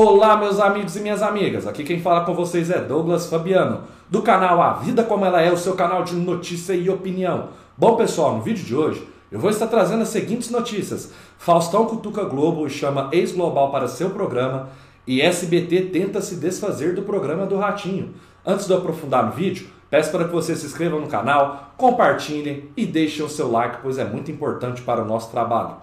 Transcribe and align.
Olá, 0.00 0.36
meus 0.36 0.60
amigos 0.60 0.94
e 0.94 1.00
minhas 1.00 1.22
amigas. 1.22 1.66
Aqui 1.66 1.82
quem 1.82 2.00
fala 2.00 2.24
com 2.24 2.32
vocês 2.32 2.70
é 2.70 2.78
Douglas 2.78 3.26
Fabiano, 3.26 3.80
do 4.08 4.22
canal 4.22 4.62
A 4.62 4.74
Vida 4.74 5.02
Como 5.02 5.24
Ela 5.24 5.42
É, 5.42 5.50
o 5.50 5.56
seu 5.56 5.74
canal 5.74 6.04
de 6.04 6.14
notícia 6.14 6.72
e 6.72 6.88
opinião. 6.88 7.48
Bom, 7.76 7.96
pessoal, 7.96 8.36
no 8.36 8.40
vídeo 8.40 8.64
de 8.64 8.76
hoje 8.76 9.04
eu 9.28 9.40
vou 9.40 9.50
estar 9.50 9.66
trazendo 9.66 10.02
as 10.02 10.08
seguintes 10.10 10.50
notícias: 10.50 11.12
Faustão 11.36 11.84
cutuca 11.86 12.22
Globo 12.22 12.64
e 12.64 12.70
chama 12.70 13.08
ex-global 13.10 13.72
para 13.72 13.88
seu 13.88 14.10
programa, 14.10 14.68
e 15.04 15.20
SBT 15.20 15.86
tenta 15.86 16.20
se 16.20 16.36
desfazer 16.36 16.94
do 16.94 17.02
programa 17.02 17.44
do 17.44 17.56
Ratinho. 17.56 18.14
Antes 18.46 18.68
de 18.68 18.72
eu 18.72 18.78
aprofundar 18.78 19.26
no 19.26 19.32
vídeo, 19.32 19.66
peço 19.90 20.12
para 20.12 20.26
que 20.26 20.32
você 20.32 20.54
se 20.54 20.64
inscreva 20.64 20.96
no 21.00 21.08
canal, 21.08 21.72
compartilhem 21.76 22.70
e 22.76 22.86
deixem 22.86 23.24
o 23.24 23.28
seu 23.28 23.50
like, 23.50 23.78
pois 23.82 23.98
é 23.98 24.04
muito 24.04 24.30
importante 24.30 24.80
para 24.80 25.02
o 25.02 25.04
nosso 25.04 25.32
trabalho. 25.32 25.74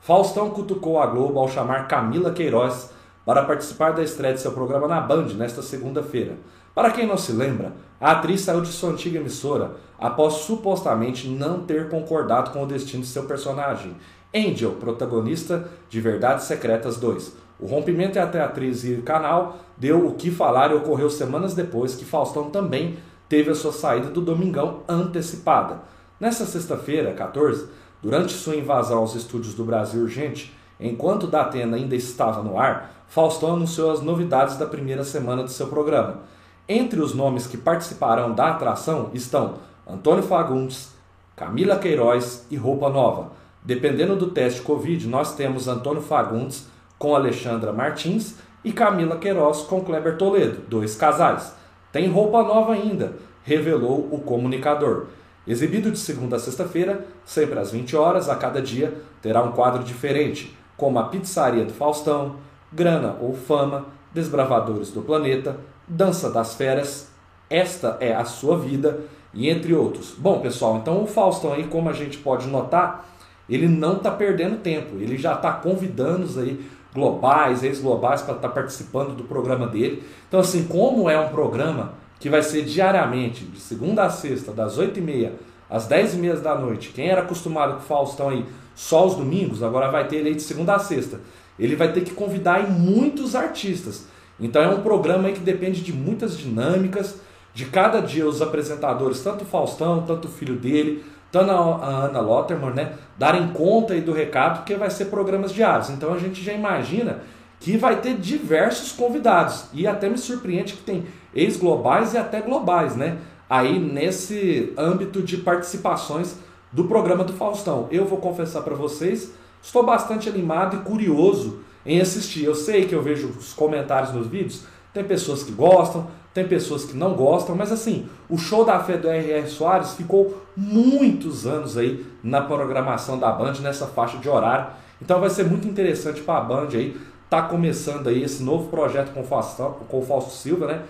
Faustão 0.00 0.50
cutucou 0.50 1.00
a 1.00 1.06
Globo 1.06 1.38
ao 1.38 1.48
chamar 1.48 1.86
Camila 1.86 2.32
Queiroz 2.32 2.98
para 3.30 3.44
participar 3.44 3.92
da 3.92 4.02
estreia 4.02 4.34
de 4.34 4.40
seu 4.40 4.50
programa 4.50 4.88
na 4.88 5.00
Band 5.00 5.28
nesta 5.36 5.62
segunda-feira. 5.62 6.36
Para 6.74 6.90
quem 6.90 7.06
não 7.06 7.16
se 7.16 7.30
lembra, 7.30 7.74
a 8.00 8.10
atriz 8.10 8.40
saiu 8.40 8.60
de 8.60 8.66
sua 8.66 8.90
antiga 8.90 9.20
emissora 9.20 9.76
após 9.96 10.32
supostamente 10.34 11.28
não 11.28 11.60
ter 11.60 11.88
concordado 11.88 12.50
com 12.50 12.60
o 12.60 12.66
destino 12.66 13.04
de 13.04 13.08
seu 13.08 13.26
personagem, 13.26 13.94
Angel, 14.34 14.72
protagonista 14.72 15.68
de 15.88 16.00
Verdades 16.00 16.46
Secretas 16.46 16.96
2. 16.96 17.36
O 17.60 17.66
rompimento 17.66 18.18
entre 18.18 18.40
a 18.40 18.46
atriz 18.46 18.82
e 18.82 18.94
o 18.94 19.02
canal 19.02 19.60
deu 19.76 20.08
o 20.08 20.14
que 20.14 20.28
falar 20.28 20.72
e 20.72 20.74
ocorreu 20.74 21.08
semanas 21.08 21.54
depois 21.54 21.94
que 21.94 22.04
Faustão 22.04 22.50
também 22.50 22.98
teve 23.28 23.52
a 23.52 23.54
sua 23.54 23.72
saída 23.72 24.08
do 24.08 24.20
Domingão 24.20 24.80
antecipada. 24.88 25.82
Nessa 26.18 26.44
sexta-feira, 26.44 27.14
14, 27.14 27.68
durante 28.02 28.32
sua 28.32 28.56
invasão 28.56 28.98
aos 28.98 29.14
estúdios 29.14 29.54
do 29.54 29.62
Brasil 29.62 30.02
Urgente, 30.02 30.52
enquanto 30.80 31.26
Datena 31.26 31.76
ainda 31.76 31.94
estava 31.94 32.42
no 32.42 32.58
ar, 32.58 33.04
Faustão 33.08 33.54
anunciou 33.54 33.90
as 33.90 34.00
novidades 34.00 34.56
da 34.56 34.66
primeira 34.66 35.04
semana 35.04 35.42
do 35.42 35.50
seu 35.50 35.66
programa. 35.66 36.20
Entre 36.68 37.00
os 37.00 37.14
nomes 37.14 37.46
que 37.46 37.56
participarão 37.56 38.32
da 38.32 38.50
atração 38.50 39.10
estão 39.12 39.54
Antônio 39.86 40.22
Fagundes, 40.22 40.94
Camila 41.34 41.76
Queiroz 41.76 42.46
e 42.50 42.56
Roupa 42.56 42.88
Nova. 42.88 43.32
Dependendo 43.62 44.14
do 44.14 44.30
teste 44.30 44.62
Covid, 44.62 45.08
nós 45.08 45.34
temos 45.34 45.66
Antônio 45.66 46.00
Fagundes 46.00 46.68
com 46.98 47.14
Alexandra 47.14 47.72
Martins 47.72 48.36
e 48.64 48.72
Camila 48.72 49.16
Queiroz 49.16 49.62
com 49.62 49.80
Kleber 49.80 50.16
Toledo, 50.16 50.62
dois 50.68 50.94
casais. 50.94 51.54
Tem 51.90 52.08
roupa 52.08 52.42
nova 52.42 52.74
ainda, 52.74 53.14
revelou 53.42 54.08
o 54.12 54.20
comunicador. 54.20 55.06
Exibido 55.46 55.90
de 55.90 55.98
segunda 55.98 56.36
a 56.36 56.38
sexta-feira, 56.38 57.06
sempre 57.24 57.58
às 57.58 57.72
20 57.72 57.96
horas, 57.96 58.28
a 58.28 58.36
cada 58.36 58.62
dia 58.62 58.94
terá 59.20 59.42
um 59.42 59.52
quadro 59.52 59.82
diferente, 59.82 60.56
como 60.80 60.98
a 60.98 61.04
Pizzaria 61.04 61.66
do 61.66 61.74
Faustão, 61.74 62.36
Grana 62.72 63.14
ou 63.20 63.34
Fama, 63.34 63.84
Desbravadores 64.14 64.90
do 64.90 65.02
Planeta, 65.02 65.58
Dança 65.86 66.30
das 66.30 66.54
Feras, 66.54 67.10
Esta 67.50 67.98
é 68.00 68.14
a 68.14 68.24
Sua 68.24 68.56
Vida 68.56 69.00
e 69.34 69.50
entre 69.50 69.74
outros. 69.74 70.14
Bom, 70.16 70.40
pessoal, 70.40 70.78
então 70.78 71.02
o 71.02 71.06
Faustão 71.06 71.52
aí, 71.52 71.64
como 71.64 71.90
a 71.90 71.92
gente 71.92 72.16
pode 72.16 72.48
notar, 72.48 73.06
ele 73.46 73.68
não 73.68 73.98
está 73.98 74.10
perdendo 74.10 74.62
tempo, 74.62 74.96
ele 74.96 75.18
já 75.18 75.34
está 75.34 75.52
convidando 75.52 76.24
os 76.24 76.38
aí 76.38 76.64
globais, 76.94 77.62
ex-globais 77.62 78.22
para 78.22 78.36
estar 78.36 78.48
tá 78.48 78.54
participando 78.54 79.14
do 79.14 79.24
programa 79.24 79.66
dele. 79.66 80.02
Então, 80.28 80.40
assim, 80.40 80.64
como 80.64 81.10
é 81.10 81.20
um 81.20 81.28
programa 81.28 81.92
que 82.18 82.30
vai 82.30 82.42
ser 82.42 82.62
diariamente, 82.62 83.44
de 83.44 83.60
segunda 83.60 84.04
a 84.04 84.10
sexta, 84.10 84.50
das 84.50 84.78
8h30 84.78 85.32
às 85.68 85.86
10h30 85.86 86.40
da 86.40 86.54
noite, 86.54 86.90
quem 86.94 87.08
era 87.08 87.20
acostumado 87.20 87.74
com 87.74 87.80
o 87.80 87.82
Faustão 87.82 88.30
aí 88.30 88.46
só 88.80 89.06
os 89.06 89.14
domingos, 89.14 89.62
agora 89.62 89.90
vai 89.90 90.08
ter 90.08 90.16
ele 90.16 90.34
de 90.34 90.40
segunda 90.40 90.74
a 90.74 90.78
sexta. 90.78 91.20
Ele 91.58 91.76
vai 91.76 91.92
ter 91.92 92.00
que 92.00 92.12
convidar 92.12 92.66
muitos 92.70 93.36
artistas. 93.36 94.06
Então 94.40 94.62
é 94.62 94.68
um 94.68 94.80
programa 94.80 95.30
que 95.30 95.40
depende 95.40 95.82
de 95.82 95.92
muitas 95.92 96.38
dinâmicas, 96.38 97.20
de 97.52 97.66
cada 97.66 98.00
dia 98.00 98.26
os 98.26 98.40
apresentadores, 98.40 99.20
tanto 99.20 99.44
o 99.44 99.46
Faustão, 99.46 100.02
tanto 100.06 100.28
o 100.28 100.30
filho 100.30 100.56
dele, 100.56 101.04
tanto 101.30 101.50
a 101.50 102.06
Ana 102.06 102.20
Lotterman, 102.20 102.72
né, 102.72 102.94
darem 103.18 103.48
conta 103.48 103.92
aí 103.92 104.00
do 104.00 104.14
recado, 104.14 104.60
porque 104.60 104.74
vai 104.76 104.88
ser 104.88 105.04
programas 105.06 105.52
diários. 105.52 105.90
Então 105.90 106.14
a 106.14 106.18
gente 106.18 106.42
já 106.42 106.54
imagina 106.54 107.20
que 107.60 107.76
vai 107.76 108.00
ter 108.00 108.14
diversos 108.14 108.92
convidados. 108.92 109.66
E 109.74 109.86
até 109.86 110.08
me 110.08 110.16
surpreende 110.16 110.72
que 110.72 110.82
tem 110.82 111.04
ex-globais 111.34 112.14
e 112.14 112.16
até 112.16 112.40
globais, 112.40 112.96
né? 112.96 113.18
Aí 113.46 113.78
nesse 113.78 114.72
âmbito 114.78 115.20
de 115.20 115.36
participações 115.36 116.36
do 116.72 116.84
programa 116.84 117.24
do 117.24 117.32
Faustão. 117.32 117.88
Eu 117.90 118.04
vou 118.04 118.18
confessar 118.18 118.62
para 118.62 118.74
vocês, 118.74 119.32
estou 119.62 119.84
bastante 119.84 120.28
animado 120.28 120.76
e 120.76 120.80
curioso 120.80 121.60
em 121.84 122.00
assistir. 122.00 122.44
Eu 122.44 122.54
sei 122.54 122.86
que 122.86 122.94
eu 122.94 123.02
vejo 123.02 123.28
os 123.28 123.52
comentários 123.52 124.12
nos 124.12 124.26
vídeos, 124.26 124.64
tem 124.92 125.04
pessoas 125.04 125.42
que 125.42 125.52
gostam, 125.52 126.08
tem 126.32 126.46
pessoas 126.46 126.84
que 126.84 126.96
não 126.96 127.14
gostam, 127.14 127.56
mas 127.56 127.72
assim, 127.72 128.08
o 128.28 128.38
show 128.38 128.64
da 128.64 128.78
fé 128.80 128.96
do 128.96 129.08
R.R. 129.08 129.48
Soares 129.48 129.94
ficou 129.94 130.42
muitos 130.56 131.46
anos 131.46 131.76
aí 131.76 132.06
na 132.22 132.40
programação 132.40 133.18
da 133.18 133.32
Band, 133.32 133.54
nessa 133.60 133.86
faixa 133.86 134.18
de 134.18 134.28
horário. 134.28 134.68
Então 135.02 135.20
vai 135.20 135.30
ser 135.30 135.44
muito 135.44 135.66
interessante 135.66 136.20
para 136.20 136.38
a 136.38 136.40
Band 136.42 136.68
aí, 136.72 136.96
tá 137.28 137.42
começando 137.42 138.08
aí 138.08 138.22
esse 138.22 138.42
novo 138.42 138.68
projeto 138.68 139.12
com 139.12 139.20
o, 139.20 139.24
Faustão, 139.24 139.72
com 139.88 139.98
o 139.98 140.02
Fausto 140.02 140.30
Silva, 140.30 140.66
né? 140.66 140.82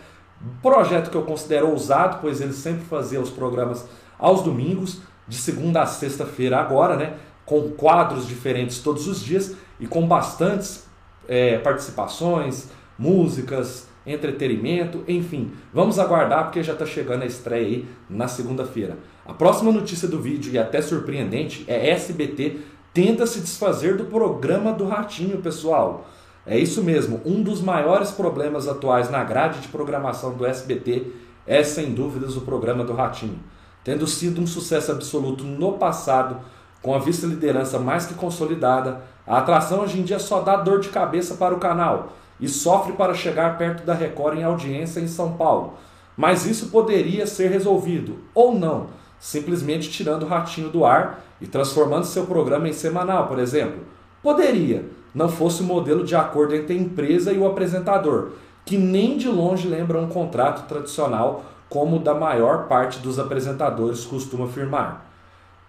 Projeto 0.62 1.10
que 1.10 1.16
eu 1.16 1.22
considero 1.22 1.70
ousado, 1.70 2.18
pois 2.20 2.40
ele 2.40 2.52
sempre 2.52 2.84
fazia 2.84 3.20
os 3.20 3.30
programas 3.30 3.86
aos 4.18 4.42
domingos, 4.42 5.00
de 5.30 5.36
segunda 5.36 5.80
a 5.80 5.86
sexta-feira 5.86 6.58
agora, 6.58 6.96
né? 6.96 7.14
Com 7.46 7.70
quadros 7.70 8.26
diferentes 8.26 8.80
todos 8.80 9.06
os 9.06 9.24
dias 9.24 9.54
e 9.78 9.86
com 9.86 10.06
bastantes 10.06 10.86
é, 11.28 11.56
participações, 11.58 12.68
músicas, 12.98 13.88
entretenimento, 14.04 15.04
enfim. 15.06 15.52
Vamos 15.72 15.98
aguardar 15.98 16.44
porque 16.44 16.62
já 16.62 16.72
está 16.72 16.84
chegando 16.84 17.22
a 17.22 17.26
estreia 17.26 17.66
aí 17.66 17.88
na 18.08 18.26
segunda-feira. 18.26 18.98
A 19.24 19.32
próxima 19.32 19.70
notícia 19.70 20.08
do 20.08 20.20
vídeo, 20.20 20.52
e 20.52 20.58
até 20.58 20.82
surpreendente, 20.82 21.64
é 21.68 21.90
SBT 21.90 22.58
tenta 22.92 23.24
se 23.24 23.38
desfazer 23.40 23.96
do 23.96 24.06
programa 24.06 24.72
do 24.72 24.84
Ratinho, 24.84 25.38
pessoal. 25.38 26.08
É 26.44 26.58
isso 26.58 26.82
mesmo, 26.82 27.20
um 27.24 27.40
dos 27.40 27.60
maiores 27.60 28.10
problemas 28.10 28.66
atuais 28.66 29.08
na 29.08 29.22
grade 29.22 29.60
de 29.60 29.68
programação 29.68 30.34
do 30.34 30.44
SBT 30.44 31.06
é, 31.46 31.62
sem 31.62 31.92
dúvidas, 31.92 32.36
o 32.36 32.40
programa 32.40 32.82
do 32.82 32.92
Ratinho. 32.92 33.38
Tendo 33.82 34.06
sido 34.06 34.40
um 34.40 34.46
sucesso 34.46 34.92
absoluto 34.92 35.44
no 35.44 35.72
passado, 35.72 36.36
com 36.82 36.94
a 36.94 36.98
vice-liderança 36.98 37.78
mais 37.78 38.06
que 38.06 38.14
consolidada, 38.14 39.02
a 39.26 39.38
atração 39.38 39.80
hoje 39.80 39.98
em 39.98 40.02
dia 40.02 40.18
só 40.18 40.40
dá 40.40 40.56
dor 40.56 40.80
de 40.80 40.88
cabeça 40.88 41.34
para 41.34 41.54
o 41.54 41.58
canal 41.58 42.12
e 42.40 42.48
sofre 42.48 42.94
para 42.94 43.14
chegar 43.14 43.58
perto 43.58 43.84
da 43.84 43.94
Record 43.94 44.38
em 44.38 44.42
audiência 44.42 45.00
em 45.00 45.08
São 45.08 45.32
Paulo. 45.32 45.74
Mas 46.16 46.46
isso 46.46 46.68
poderia 46.68 47.26
ser 47.26 47.48
resolvido, 47.48 48.18
ou 48.34 48.54
não, 48.54 48.88
simplesmente 49.18 49.90
tirando 49.90 50.24
o 50.24 50.26
ratinho 50.26 50.70
do 50.70 50.84
ar 50.84 51.22
e 51.40 51.46
transformando 51.46 52.04
seu 52.04 52.26
programa 52.26 52.68
em 52.68 52.72
semanal, 52.72 53.26
por 53.26 53.38
exemplo. 53.38 53.80
Poderia, 54.22 54.86
não 55.14 55.28
fosse 55.28 55.62
o 55.62 55.66
modelo 55.66 56.04
de 56.04 56.14
acordo 56.14 56.54
entre 56.54 56.74
a 56.74 56.78
empresa 56.78 57.32
e 57.32 57.38
o 57.38 57.46
apresentador, 57.46 58.32
que 58.64 58.76
nem 58.76 59.16
de 59.16 59.28
longe 59.28 59.68
lembra 59.68 60.00
um 60.00 60.08
contrato 60.08 60.66
tradicional 60.68 61.44
como 61.70 62.00
da 62.00 62.12
maior 62.12 62.66
parte 62.66 62.98
dos 62.98 63.18
apresentadores 63.18 64.04
costuma 64.04 64.48
firmar. 64.48 65.06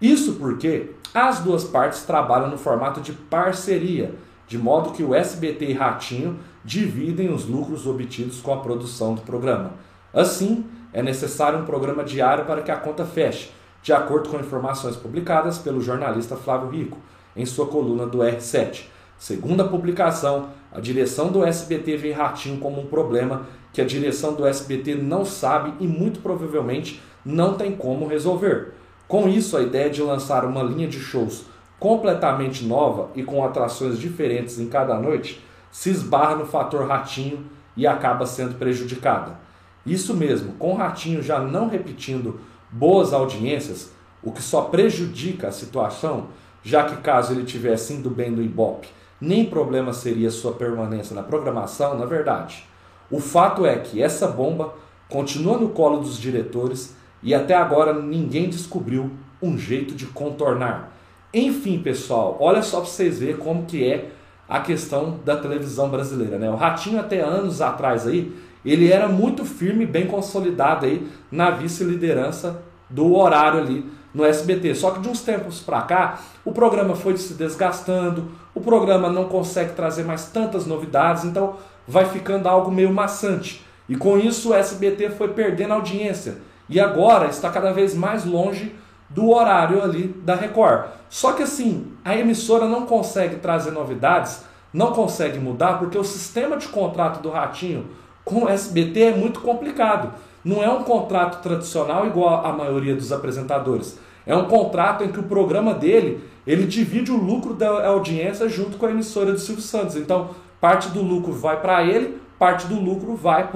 Isso 0.00 0.34
porque 0.34 0.90
as 1.14 1.38
duas 1.38 1.62
partes 1.62 2.02
trabalham 2.02 2.50
no 2.50 2.58
formato 2.58 3.00
de 3.00 3.12
parceria, 3.12 4.14
de 4.48 4.58
modo 4.58 4.90
que 4.90 5.04
o 5.04 5.14
SBT 5.14 5.66
e 5.66 5.72
Ratinho 5.72 6.40
dividem 6.64 7.32
os 7.32 7.46
lucros 7.46 7.86
obtidos 7.86 8.40
com 8.40 8.52
a 8.52 8.58
produção 8.58 9.14
do 9.14 9.22
programa. 9.22 9.74
Assim, 10.12 10.66
é 10.92 11.02
necessário 11.02 11.60
um 11.60 11.64
programa 11.64 12.02
diário 12.02 12.44
para 12.44 12.62
que 12.62 12.70
a 12.70 12.76
conta 12.76 13.04
feche, 13.04 13.52
de 13.80 13.92
acordo 13.92 14.28
com 14.28 14.38
informações 14.38 14.96
publicadas 14.96 15.58
pelo 15.58 15.80
jornalista 15.80 16.36
Flávio 16.36 16.68
Rico 16.68 16.98
em 17.36 17.46
sua 17.46 17.66
coluna 17.66 18.06
do 18.06 18.18
R7. 18.18 18.86
Segundo 19.16 19.60
a 19.60 19.68
publicação, 19.68 20.48
a 20.72 20.80
direção 20.80 21.30
do 21.30 21.44
SBT 21.44 21.96
vê 21.96 22.12
Ratinho 22.12 22.58
como 22.58 22.80
um 22.80 22.86
problema 22.86 23.46
que 23.72 23.80
a 23.80 23.84
direção 23.84 24.34
do 24.34 24.46
SBT 24.46 24.96
não 24.96 25.24
sabe 25.24 25.72
e 25.80 25.86
muito 25.86 26.20
provavelmente 26.20 27.00
não 27.24 27.54
tem 27.54 27.72
como 27.72 28.06
resolver. 28.06 28.74
Com 29.08 29.28
isso, 29.28 29.56
a 29.56 29.62
ideia 29.62 29.90
de 29.90 30.02
lançar 30.02 30.44
uma 30.44 30.62
linha 30.62 30.88
de 30.88 30.98
shows 30.98 31.44
completamente 31.78 32.64
nova 32.64 33.10
e 33.14 33.22
com 33.22 33.44
atrações 33.44 33.98
diferentes 33.98 34.60
em 34.60 34.68
cada 34.68 34.98
noite 34.98 35.42
se 35.70 35.90
esbarra 35.90 36.36
no 36.36 36.46
fator 36.46 36.86
ratinho 36.86 37.44
e 37.76 37.86
acaba 37.86 38.26
sendo 38.26 38.54
prejudicada. 38.54 39.36
Isso 39.84 40.14
mesmo, 40.14 40.52
com 40.54 40.72
o 40.72 40.76
ratinho 40.76 41.22
já 41.22 41.40
não 41.40 41.68
repetindo 41.68 42.38
boas 42.70 43.12
audiências, 43.12 43.90
o 44.22 44.30
que 44.30 44.42
só 44.42 44.62
prejudica 44.62 45.48
a 45.48 45.52
situação, 45.52 46.28
já 46.62 46.84
que 46.84 46.96
caso 46.98 47.32
ele 47.32 47.44
tivesse 47.44 47.92
indo 47.94 48.08
bem 48.08 48.30
no 48.30 48.42
Ibope, 48.42 48.88
nem 49.20 49.44
problema 49.44 49.92
seria 49.92 50.30
sua 50.30 50.52
permanência 50.52 51.14
na 51.14 51.22
programação, 51.22 51.98
na 51.98 52.06
verdade. 52.06 52.64
O 53.12 53.20
fato 53.20 53.66
é 53.66 53.76
que 53.76 54.02
essa 54.02 54.26
bomba 54.26 54.72
continua 55.06 55.58
no 55.58 55.68
colo 55.68 56.00
dos 56.00 56.18
diretores 56.18 56.96
e 57.22 57.34
até 57.34 57.54
agora 57.54 57.92
ninguém 57.92 58.48
descobriu 58.48 59.10
um 59.42 59.58
jeito 59.58 59.94
de 59.94 60.06
contornar. 60.06 60.96
Enfim, 61.32 61.78
pessoal, 61.78 62.38
olha 62.40 62.62
só 62.62 62.80
para 62.80 62.88
vocês 62.88 63.20
verem 63.20 63.36
como 63.36 63.66
que 63.66 63.86
é 63.86 64.10
a 64.48 64.60
questão 64.60 65.18
da 65.24 65.36
televisão 65.36 65.90
brasileira. 65.90 66.38
Né? 66.38 66.50
O 66.50 66.56
Ratinho, 66.56 66.98
até 66.98 67.20
anos 67.20 67.60
atrás, 67.60 68.06
aí, 68.06 68.34
ele 68.64 68.90
era 68.90 69.08
muito 69.08 69.44
firme, 69.44 69.84
bem 69.84 70.06
consolidado 70.06 70.86
aí 70.86 71.06
na 71.30 71.50
vice-liderança 71.50 72.62
do 72.88 73.14
horário 73.14 73.60
ali 73.60 73.86
no 74.14 74.24
SBT. 74.24 74.74
Só 74.74 74.90
que 74.90 75.00
de 75.00 75.08
uns 75.08 75.22
tempos 75.22 75.60
para 75.60 75.82
cá, 75.82 76.20
o 76.44 76.52
programa 76.52 76.94
foi 76.94 77.16
se 77.16 77.34
desgastando, 77.34 78.30
o 78.54 78.60
programa 78.60 79.10
não 79.10 79.24
consegue 79.24 79.72
trazer 79.72 80.04
mais 80.04 80.26
tantas 80.26 80.66
novidades, 80.66 81.24
então 81.24 81.56
vai 81.86 82.04
ficando 82.06 82.48
algo 82.48 82.70
meio 82.70 82.92
maçante. 82.92 83.64
E 83.88 83.96
com 83.96 84.18
isso 84.18 84.50
o 84.50 84.54
SBT 84.54 85.10
foi 85.10 85.28
perdendo 85.28 85.74
audiência 85.74 86.38
e 86.68 86.80
agora 86.80 87.26
está 87.26 87.50
cada 87.50 87.72
vez 87.72 87.94
mais 87.94 88.24
longe 88.24 88.74
do 89.10 89.30
horário 89.30 89.82
ali 89.82 90.08
da 90.24 90.34
Record. 90.34 90.86
Só 91.08 91.32
que 91.32 91.42
assim, 91.42 91.92
a 92.04 92.16
emissora 92.16 92.66
não 92.66 92.86
consegue 92.86 93.36
trazer 93.36 93.70
novidades, 93.70 94.42
não 94.72 94.92
consegue 94.92 95.38
mudar 95.38 95.78
porque 95.78 95.98
o 95.98 96.04
sistema 96.04 96.56
de 96.56 96.68
contrato 96.68 97.20
do 97.20 97.30
Ratinho 97.30 97.86
com 98.24 98.44
o 98.44 98.48
SBT 98.48 99.00
é 99.02 99.14
muito 99.14 99.40
complicado. 99.40 100.14
Não 100.44 100.62
é 100.62 100.70
um 100.70 100.82
contrato 100.82 101.42
tradicional 101.42 102.06
igual 102.06 102.44
a 102.44 102.52
maioria 102.52 102.94
dos 102.94 103.12
apresentadores. 103.12 103.98
É 104.24 104.34
um 104.34 104.46
contrato 104.46 105.04
em 105.04 105.12
que 105.12 105.20
o 105.20 105.24
programa 105.24 105.74
dele 105.74 106.24
ele 106.46 106.66
divide 106.66 107.12
o 107.12 107.16
lucro 107.16 107.54
da 107.54 107.86
audiência 107.86 108.48
junto 108.48 108.76
com 108.76 108.86
a 108.86 108.90
emissora 108.90 109.32
do 109.32 109.38
Silvio 109.38 109.62
Santos. 109.62 109.96
Então, 109.96 110.30
parte 110.62 110.90
do 110.90 111.02
lucro 111.02 111.32
vai 111.32 111.60
para 111.60 111.82
ele, 111.82 112.20
parte 112.38 112.68
do 112.68 112.80
lucro 112.80 113.16
vai 113.16 113.50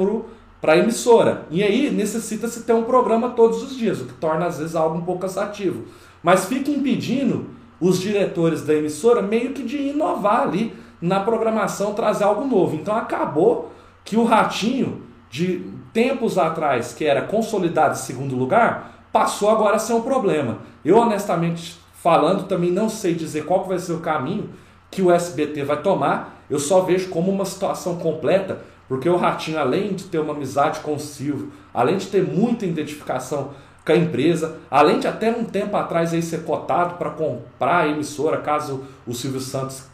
para 0.61 0.73
a 0.73 0.77
emissora. 0.77 1.47
E 1.53 1.63
aí 1.63 1.89
necessita-se 1.89 2.65
ter 2.65 2.73
um 2.73 2.83
programa 2.83 3.31
todos 3.31 3.63
os 3.63 3.77
dias, 3.77 4.01
o 4.01 4.07
que 4.07 4.15
torna 4.15 4.47
às 4.47 4.59
vezes 4.59 4.75
algo 4.75 4.99
um 4.99 5.03
pouco 5.03 5.21
cansativo. 5.21 5.85
Mas 6.21 6.47
fica 6.47 6.69
impedindo 6.69 7.47
os 7.81 8.01
diretores 8.01 8.63
da 8.63 8.75
emissora 8.75 9.23
meio 9.23 9.53
que 9.53 9.63
de 9.63 9.77
inovar 9.77 10.41
ali 10.41 10.75
na 11.01 11.21
programação, 11.21 11.95
trazer 11.95 12.25
algo 12.25 12.45
novo. 12.45 12.75
Então 12.75 12.97
acabou 12.97 13.71
que 14.05 14.17
o 14.17 14.25
Ratinho, 14.25 15.03
de 15.31 15.65
tempos 15.93 16.37
atrás, 16.37 16.93
que 16.93 17.05
era 17.05 17.23
consolidado 17.23 17.95
em 17.95 17.99
segundo 17.99 18.35
lugar, 18.35 19.07
passou 19.13 19.49
agora 19.49 19.77
a 19.77 19.79
ser 19.79 19.93
um 19.93 20.03
problema. 20.03 20.59
Eu, 20.85 20.97
honestamente 20.97 21.79
falando, 22.03 22.49
também 22.49 22.73
não 22.73 22.89
sei 22.89 23.15
dizer 23.15 23.45
qual 23.45 23.63
vai 23.65 23.79
ser 23.79 23.93
o 23.93 24.01
caminho 24.01 24.51
que 24.91 25.03
o 25.03 25.13
SBT 25.13 25.63
vai 25.63 25.81
tomar. 25.81 26.36
Eu 26.49 26.59
só 26.59 26.81
vejo 26.81 27.09
como 27.11 27.31
uma 27.31 27.45
situação 27.45 27.97
completa, 27.97 28.61
porque 28.89 29.09
o 29.09 29.17
Ratinho, 29.17 29.59
além 29.59 29.95
de 29.95 30.05
ter 30.05 30.19
uma 30.19 30.33
amizade 30.33 30.81
com 30.81 30.95
o 30.95 31.01
Silvio, 31.01 31.53
além 31.75 31.97
de 31.97 32.07
ter 32.07 32.23
muita 32.23 32.65
identificação 32.65 33.51
com 33.85 33.93
a 33.93 33.97
empresa, 33.97 34.59
além 34.71 34.99
de 34.99 35.07
até 35.07 35.31
um 35.31 35.45
tempo 35.45 35.77
atrás 35.77 36.13
aí 36.13 36.23
ser 36.23 36.45
cotado 36.45 36.97
para 36.97 37.11
comprar 37.11 37.85
a 37.85 37.89
emissora, 37.89 38.39
caso 38.39 38.85
o 39.07 39.15
Silvio 39.15 39.41
Santos 39.41 39.85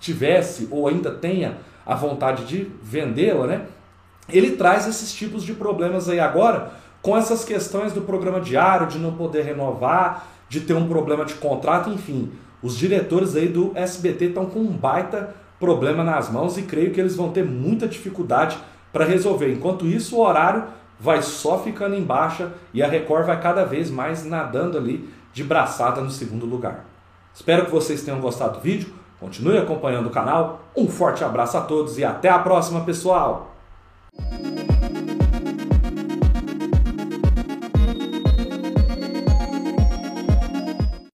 tivesse 0.00 0.68
ou 0.70 0.88
ainda 0.88 1.10
tenha 1.10 1.58
a 1.84 1.94
vontade 1.94 2.44
de 2.44 2.70
vendê-la, 2.82 3.46
né? 3.46 3.66
Ele 4.28 4.52
traz 4.52 4.88
esses 4.88 5.12
tipos 5.12 5.44
de 5.44 5.54
problemas 5.54 6.08
aí 6.08 6.18
agora 6.18 6.72
com 7.00 7.16
essas 7.16 7.44
questões 7.44 7.92
do 7.92 8.00
programa 8.00 8.40
diário, 8.40 8.88
de 8.88 8.98
não 8.98 9.12
poder 9.12 9.44
renovar, 9.44 10.26
de 10.48 10.60
ter 10.60 10.74
um 10.74 10.88
problema 10.88 11.24
de 11.24 11.34
contrato, 11.34 11.88
enfim. 11.88 12.32
Os 12.60 12.76
diretores 12.76 13.36
aí 13.36 13.48
do 13.48 13.70
SBT 13.76 14.26
estão 14.26 14.46
com 14.46 14.58
um 14.58 14.72
baita 14.72 15.32
problema 15.58 16.04
nas 16.04 16.30
mãos 16.30 16.56
e 16.58 16.62
creio 16.62 16.92
que 16.92 17.00
eles 17.00 17.16
vão 17.16 17.30
ter 17.30 17.44
muita 17.44 17.88
dificuldade 17.88 18.58
para 18.92 19.04
resolver. 19.04 19.52
Enquanto 19.52 19.86
isso, 19.86 20.16
o 20.16 20.20
horário 20.20 20.64
vai 20.98 21.22
só 21.22 21.58
ficando 21.58 21.94
em 21.94 22.02
baixa 22.02 22.52
e 22.72 22.82
a 22.82 22.88
Record 22.88 23.26
vai 23.26 23.40
cada 23.40 23.64
vez 23.64 23.90
mais 23.90 24.24
nadando 24.24 24.78
ali 24.78 25.08
de 25.32 25.44
braçada 25.44 26.00
no 26.00 26.10
segundo 26.10 26.46
lugar. 26.46 26.86
Espero 27.34 27.66
que 27.66 27.70
vocês 27.70 28.02
tenham 28.02 28.20
gostado 28.20 28.54
do 28.54 28.62
vídeo. 28.62 28.94
Continue 29.20 29.58
acompanhando 29.58 30.06
o 30.06 30.10
canal. 30.10 30.60
Um 30.74 30.88
forte 30.88 31.22
abraço 31.22 31.56
a 31.56 31.60
todos 31.60 31.98
e 31.98 32.04
até 32.04 32.28
a 32.28 32.38
próxima, 32.38 32.80
pessoal! 32.82 33.55